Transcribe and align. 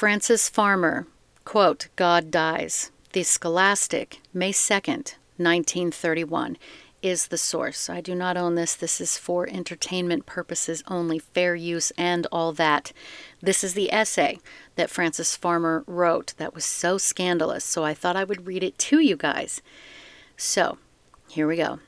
Frances 0.00 0.48
Farmer, 0.48 1.06
quote, 1.44 1.88
God 1.94 2.30
Dies, 2.30 2.90
The 3.12 3.22
Scholastic, 3.22 4.20
May 4.32 4.50
2nd, 4.50 5.16
1931, 5.36 6.56
is 7.02 7.26
the 7.26 7.36
source. 7.36 7.90
I 7.90 8.00
do 8.00 8.14
not 8.14 8.38
own 8.38 8.54
this. 8.54 8.74
This 8.74 8.98
is 8.98 9.18
for 9.18 9.46
entertainment 9.46 10.24
purposes 10.24 10.82
only, 10.88 11.18
fair 11.18 11.54
use 11.54 11.92
and 11.98 12.26
all 12.32 12.54
that. 12.54 12.94
This 13.42 13.62
is 13.62 13.74
the 13.74 13.92
essay 13.92 14.38
that 14.76 14.88
Frances 14.88 15.36
Farmer 15.36 15.84
wrote 15.86 16.32
that 16.38 16.54
was 16.54 16.64
so 16.64 16.96
scandalous, 16.96 17.62
so 17.62 17.84
I 17.84 17.92
thought 17.92 18.16
I 18.16 18.24
would 18.24 18.46
read 18.46 18.64
it 18.64 18.78
to 18.78 19.00
you 19.00 19.16
guys. 19.16 19.60
So, 20.34 20.78
here 21.28 21.46
we 21.46 21.56
go. 21.56 21.78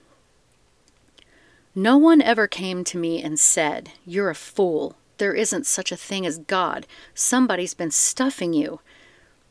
No 1.75 1.97
one 1.97 2.21
ever 2.21 2.47
came 2.47 2.85
to 2.85 2.99
me 2.99 3.23
and 3.23 3.41
said, 3.41 3.93
You're 4.05 4.29
a 4.29 4.35
fool. 4.35 4.97
There 5.23 5.35
isn't 5.35 5.67
such 5.67 5.93
a 5.93 5.97
thing 5.97 6.27
as 6.27 6.39
God. 6.39 6.85
Somebody's 7.15 7.75
been 7.75 7.93
stuffing 7.93 8.53
you. 8.53 8.81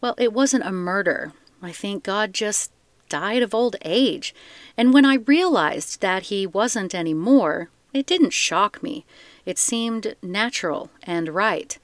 Well, 0.01 0.15
it 0.17 0.33
wasn't 0.33 0.65
a 0.65 0.71
murder. 0.73 1.31
I 1.61 1.71
think 1.71 2.03
God 2.03 2.33
just 2.33 2.73
died 3.07 3.41
of 3.41 3.53
old 3.53 3.77
age. 3.85 4.35
And 4.75 4.93
when 4.93 5.05
I 5.05 5.13
realized 5.13 6.01
that 6.01 6.23
he 6.23 6.45
wasn't 6.45 6.93
any 6.93 7.13
more, 7.13 7.69
it 7.93 8.05
didn't 8.05 8.33
shock 8.33 8.83
me. 8.83 9.05
It 9.45 9.57
seemed 9.57 10.17
natural 10.21 10.89
and 11.03 11.29
right. 11.29 11.77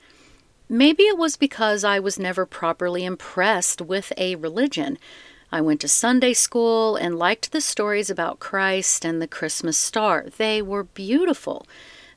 Maybe 0.68 1.04
it 1.04 1.18
was 1.18 1.38
because 1.38 1.86
I 1.86 1.98
was 1.98 2.20
never 2.20 2.46
properly 2.46 3.06
impressed 3.06 3.80
with 3.82 4.12
a 4.18 4.36
religion. 4.36 4.98
I 5.50 5.62
went 5.62 5.80
to 5.80 5.88
Sunday 5.88 6.34
school 6.34 6.98
and 6.98 7.18
liked 7.18 7.54
the 7.54 7.62
stories 7.62 8.10
about 8.10 8.40
Christ 8.40 9.06
and 9.06 9.22
the 9.22 9.30
Christmas 9.30 9.78
star. 9.78 10.26
They 10.36 10.62
were 10.62 10.84
beautiful. 10.84 11.66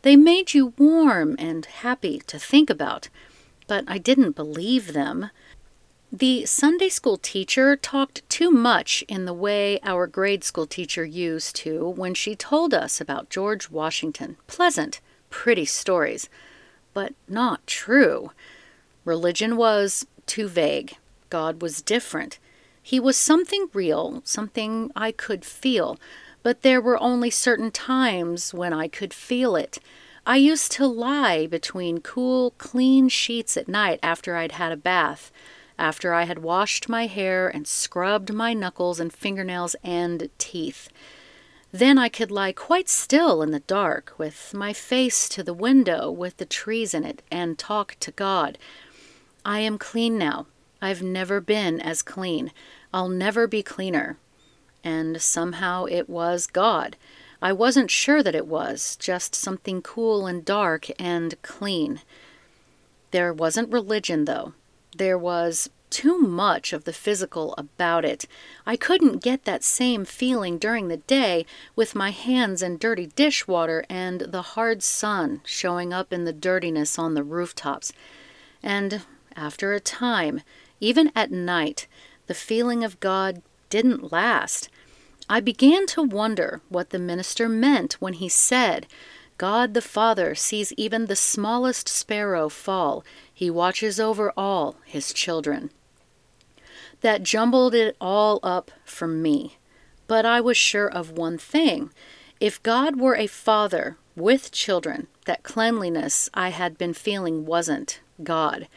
They 0.03 0.17
made 0.17 0.55
you 0.55 0.73
warm 0.79 1.37
and 1.39 1.65
happy 1.67 2.23
to 2.27 2.39
think 2.39 2.71
about. 2.71 3.09
But 3.67 3.85
I 3.87 3.99
didn't 3.99 4.33
believe 4.33 4.93
them. 4.93 5.31
The 6.13 6.45
Sunday 6.45 6.89
school 6.89 7.19
teacher 7.19 7.77
talked 7.77 8.29
too 8.29 8.51
much 8.51 9.05
in 9.07 9.27
the 9.27 9.33
way 9.33 9.79
our 9.84 10.09
grade 10.09 10.42
school 10.42 10.67
teacher 10.67 11.05
used 11.05 11.55
to 11.57 11.89
when 11.89 12.15
she 12.15 12.34
told 12.34 12.75
us 12.75 13.01
about 13.01 13.31
George 13.31 13.70
Washington. 13.70 14.37
Pleasant, 14.48 15.01
pretty 15.29 15.65
stories, 15.65 16.29
but 16.95 17.14
not 17.29 17.64
true. 17.67 18.33
Religion 19.05 19.57
was 19.57 20.05
too 20.27 20.48
vague. 20.48 20.97
God 21.29 21.62
was 21.62 21.81
different. 21.81 22.41
He 22.83 22.98
was 22.98 23.17
something 23.17 23.69
real, 23.73 24.20
something 24.25 24.91
I 24.97 25.12
could 25.12 25.45
feel, 25.45 25.97
but 26.42 26.62
there 26.62 26.80
were 26.80 27.00
only 27.02 27.30
certain 27.30 27.70
times 27.70 28.55
when 28.55 28.72
I 28.72 28.88
could 28.88 29.12
feel 29.14 29.56
it. 29.56 29.78
I 30.27 30.36
used 30.36 30.72
to 30.72 30.86
lie 30.86 31.46
between 31.46 32.00
cool, 32.00 32.52
clean 32.58 33.08
sheets 33.08 33.56
at 33.56 33.69
night 33.69 33.98
after 34.02 34.36
I'd 34.36 34.52
had 34.52 34.72
a 34.72 34.77
bath 34.77 35.33
after 35.80 36.12
I 36.12 36.24
had 36.24 36.41
washed 36.41 36.91
my 36.91 37.06
hair 37.06 37.48
and 37.48 37.66
scrubbed 37.66 38.33
my 38.33 38.52
knuckles 38.52 39.00
and 39.00 39.11
fingernails 39.11 39.74
and 39.83 40.28
teeth. 40.36 40.91
Then 41.72 41.96
I 41.96 42.11
could 42.11 42.30
lie 42.30 42.52
quite 42.52 42.88
still 42.88 43.41
in 43.42 43.50
the 43.50 43.61
dark, 43.61 44.12
with 44.18 44.52
my 44.52 44.74
face 44.74 45.28
to 45.30 45.42
the 45.42 45.55
window 45.55 46.11
with 46.11 46.36
the 46.36 46.44
trees 46.44 46.92
in 46.92 47.05
it, 47.05 47.22
and 47.30 47.58
talk 47.58 47.96
to 48.00 48.11
God. 48.11 48.58
I 49.44 49.61
am 49.61 49.78
clean 49.78 50.18
now. 50.18 50.46
I've 50.83 51.02
never 51.02 51.41
been 51.41 51.80
as 51.80 52.02
clean. 52.02 52.52
I'll 52.92 53.08
never 53.08 53.46
be 53.46 53.62
cleaner. 53.62 54.18
And 54.83 55.20
somehow 55.20 55.84
it 55.84 56.09
was 56.09 56.47
God. 56.47 56.97
I 57.42 57.53
wasn't 57.53 57.91
sure 57.91 58.23
that 58.23 58.34
it 58.34 58.47
was, 58.47 58.97
just 58.97 59.34
something 59.34 59.81
cool 59.83 60.27
and 60.27 60.45
dark 60.45 60.89
and 60.98 61.41
clean. 61.42 62.00
There 63.11 63.33
wasn't 63.33 63.73
religion, 63.73 64.27
though. 64.27 64.53
There 64.97 65.19
was 65.19 65.70
too 65.91 66.19
much 66.19 66.73
of 66.73 66.84
the 66.84 66.92
physical 66.92 67.55
about 67.58 68.05
it. 68.05 68.27
I 68.64 68.77
couldn't 68.77 69.23
get 69.23 69.45
that 69.45 69.64
same 69.64 70.05
feeling 70.05 70.58
during 70.58 70.89
the 70.89 70.98
day 70.98 71.45
with 71.74 71.95
my 71.95 72.11
hands 72.11 72.62
in 72.62 72.79
dirty 72.79 73.07
dishwater 73.08 73.85
and 73.89 74.20
the 74.20 74.42
hard 74.42 74.83
sun 74.83 75.41
showing 75.45 75.92
up 75.92 76.12
in 76.12 76.24
the 76.24 76.33
dirtiness 76.33 76.98
on 76.98 77.14
the 77.14 77.24
rooftops. 77.24 77.92
And 78.62 79.02
after 79.35 79.73
a 79.73 79.80
time, 79.80 80.42
even 80.79 81.11
at 81.17 81.33
night, 81.33 81.86
the 82.27 82.35
feeling 82.35 82.85
of 82.85 83.01
God 83.01 83.42
didn't 83.70 84.13
last. 84.13 84.69
I 85.29 85.41
began 85.41 85.86
to 85.86 86.03
wonder 86.03 86.61
what 86.69 86.91
the 86.91 86.98
minister 86.98 87.48
meant 87.48 87.95
when 87.95 88.14
he 88.14 88.29
said, 88.29 88.86
God 89.39 89.73
the 89.73 89.81
Father 89.81 90.35
sees 90.35 90.73
even 90.75 91.07
the 91.07 91.17
smallest 91.17 91.89
sparrow 91.89 92.51
fall. 92.51 93.05
He 93.33 93.48
watches 93.48 93.98
over 93.98 94.33
all 94.36 94.77
his 94.85 95.14
children. 95.14 95.70
That 97.01 97.23
jumbled 97.23 97.75
it 97.75 97.97
all 98.01 98.41
up 98.42 98.70
for 98.85 99.09
me. 99.09 99.57
But 100.07 100.27
I 100.27 100.42
was 100.42 100.59
sure 100.59 100.91
of 100.91 101.13
one 101.13 101.39
thing. 101.39 101.91
If 102.41 102.63
God 102.63 103.01
were 103.01 103.14
a 103.14 103.27
father 103.27 103.97
with 104.17 104.53
children, 104.53 105.07
that 105.25 105.42
cleanliness 105.42 106.29
I 106.35 106.48
had 106.48 106.77
been 106.77 106.92
feeling 106.92 107.47
wasn't 107.47 108.01
God. 108.23 108.69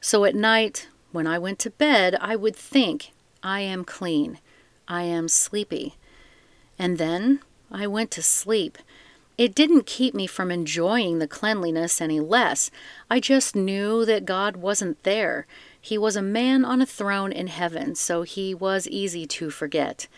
So 0.00 0.24
at 0.24 0.34
night, 0.34 0.88
when 1.10 1.26
I 1.26 1.38
went 1.38 1.58
to 1.60 1.70
bed, 1.70 2.16
I 2.20 2.36
would 2.36 2.56
think, 2.56 3.12
I 3.42 3.60
am 3.60 3.84
clean. 3.84 4.38
I 4.86 5.02
am 5.02 5.28
sleepy. 5.28 5.96
And 6.78 6.98
then 6.98 7.40
I 7.70 7.86
went 7.86 8.10
to 8.12 8.22
sleep 8.22 8.78
it 9.38 9.54
didn't 9.54 9.86
keep 9.86 10.14
me 10.14 10.26
from 10.26 10.50
enjoying 10.50 11.20
the 11.20 11.28
cleanliness 11.28 12.00
any 12.00 12.18
less. 12.18 12.72
I 13.08 13.20
just 13.20 13.54
knew 13.54 14.04
that 14.04 14.24
God 14.24 14.56
wasn't 14.56 15.00
there. 15.04 15.46
He 15.80 15.96
was 15.96 16.16
a 16.16 16.22
man 16.22 16.64
on 16.64 16.82
a 16.82 16.86
throne 16.86 17.30
in 17.30 17.46
heaven, 17.46 17.94
so 17.94 18.22
he 18.22 18.52
was 18.52 18.88
easy 18.88 19.26
to 19.26 19.48
forget. 19.48 20.08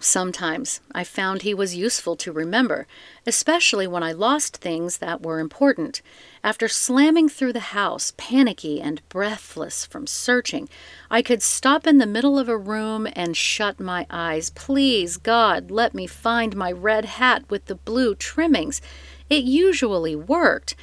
Sometimes 0.00 0.80
I 0.92 1.02
found 1.02 1.42
he 1.42 1.54
was 1.54 1.74
useful 1.74 2.14
to 2.16 2.30
remember, 2.30 2.86
especially 3.26 3.88
when 3.88 4.04
I 4.04 4.12
lost 4.12 4.56
things 4.56 4.98
that 4.98 5.22
were 5.22 5.40
important. 5.40 6.02
After 6.44 6.68
slamming 6.68 7.28
through 7.28 7.54
the 7.54 7.74
house, 7.74 8.12
panicky 8.16 8.80
and 8.80 9.06
breathless 9.08 9.84
from 9.84 10.06
searching, 10.06 10.68
I 11.10 11.20
could 11.20 11.42
stop 11.42 11.84
in 11.84 11.98
the 11.98 12.06
middle 12.06 12.38
of 12.38 12.48
a 12.48 12.56
room 12.56 13.08
and 13.14 13.36
shut 13.36 13.80
my 13.80 14.06
eyes. 14.08 14.50
Please, 14.50 15.16
God, 15.16 15.68
let 15.68 15.94
me 15.94 16.06
find 16.06 16.54
my 16.54 16.70
red 16.70 17.04
hat 17.04 17.42
with 17.50 17.64
the 17.66 17.74
blue 17.74 18.14
trimmings. 18.14 18.80
It 19.28 19.42
usually 19.42 20.14
worked. 20.14 20.76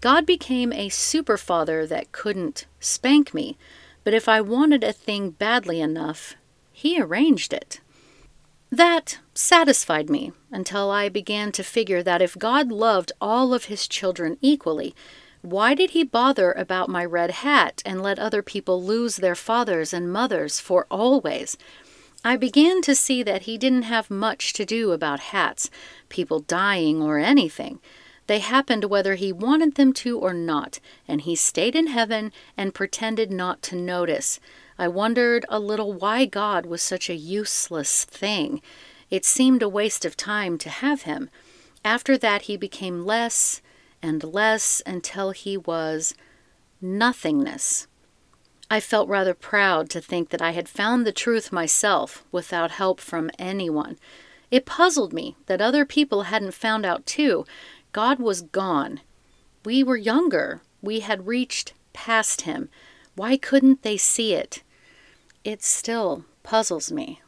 God 0.00 0.24
became 0.24 0.72
a 0.72 0.90
super 0.90 1.36
father 1.36 1.88
that 1.88 2.12
couldn't 2.12 2.66
spank 2.78 3.34
me, 3.34 3.58
but 4.04 4.14
if 4.14 4.28
I 4.28 4.40
wanted 4.40 4.84
a 4.84 4.92
thing 4.92 5.30
badly 5.30 5.80
enough, 5.80 6.36
he 6.72 7.00
arranged 7.00 7.52
it. 7.52 7.80
That 8.70 9.18
satisfied 9.34 10.08
me 10.08 10.32
until 10.52 10.90
I 10.90 11.08
began 11.08 11.50
to 11.52 11.64
figure 11.64 12.02
that 12.04 12.22
if 12.22 12.38
God 12.38 12.70
loved 12.70 13.10
all 13.20 13.52
of 13.52 13.64
his 13.64 13.88
children 13.88 14.38
equally, 14.40 14.94
why 15.42 15.74
did 15.74 15.90
he 15.90 16.04
bother 16.04 16.52
about 16.52 16.88
my 16.88 17.04
red 17.04 17.30
hat 17.30 17.82
and 17.84 18.00
let 18.00 18.18
other 18.18 18.42
people 18.42 18.82
lose 18.82 19.16
their 19.16 19.34
fathers 19.34 19.92
and 19.92 20.12
mothers 20.12 20.60
for 20.60 20.86
always? 20.90 21.56
I 22.24 22.36
began 22.36 22.82
to 22.82 22.94
see 22.94 23.22
that 23.22 23.42
he 23.42 23.56
didn't 23.56 23.82
have 23.82 24.10
much 24.10 24.52
to 24.52 24.66
do 24.66 24.92
about 24.92 25.20
hats, 25.20 25.70
people 26.08 26.40
dying, 26.40 27.02
or 27.02 27.18
anything. 27.18 27.80
They 28.26 28.38
happened 28.38 28.84
whether 28.84 29.14
he 29.14 29.32
wanted 29.32 29.74
them 29.74 29.92
to 29.94 30.18
or 30.18 30.34
not, 30.34 30.78
and 31.08 31.22
he 31.22 31.34
stayed 31.34 31.74
in 31.74 31.88
heaven 31.88 32.32
and 32.56 32.74
pretended 32.74 33.32
not 33.32 33.62
to 33.62 33.76
notice. 33.76 34.38
I 34.80 34.88
wondered 34.88 35.44
a 35.50 35.60
little 35.60 35.92
why 35.92 36.24
God 36.24 36.64
was 36.64 36.80
such 36.80 37.10
a 37.10 37.14
useless 37.14 38.06
thing. 38.06 38.62
It 39.10 39.26
seemed 39.26 39.62
a 39.62 39.68
waste 39.68 40.06
of 40.06 40.16
time 40.16 40.56
to 40.56 40.70
have 40.70 41.02
him. 41.02 41.28
After 41.84 42.16
that, 42.16 42.42
he 42.42 42.56
became 42.56 43.04
less 43.04 43.60
and 44.00 44.24
less 44.24 44.80
until 44.86 45.32
he 45.32 45.58
was 45.58 46.14
nothingness. 46.80 47.88
I 48.70 48.80
felt 48.80 49.10
rather 49.10 49.34
proud 49.34 49.90
to 49.90 50.00
think 50.00 50.30
that 50.30 50.40
I 50.40 50.52
had 50.52 50.66
found 50.66 51.06
the 51.06 51.12
truth 51.12 51.52
myself 51.52 52.24
without 52.32 52.70
help 52.70 53.00
from 53.00 53.30
anyone. 53.38 53.98
It 54.50 54.64
puzzled 54.64 55.12
me 55.12 55.36
that 55.44 55.60
other 55.60 55.84
people 55.84 56.22
hadn't 56.22 56.54
found 56.54 56.86
out 56.86 57.04
too. 57.04 57.44
God 57.92 58.18
was 58.18 58.40
gone. 58.40 59.00
We 59.62 59.84
were 59.84 59.98
younger. 59.98 60.62
We 60.80 61.00
had 61.00 61.26
reached 61.26 61.74
past 61.92 62.42
him. 62.42 62.70
Why 63.14 63.36
couldn't 63.36 63.82
they 63.82 63.98
see 63.98 64.32
it? 64.32 64.62
It 65.44 65.62
still 65.62 66.24
puzzles 66.42 66.92
me. 66.92 67.20